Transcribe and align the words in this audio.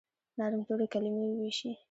نرم 0.37 0.61
توري، 0.67 0.85
کلیمې 0.93 1.25
وویشي 1.29 1.69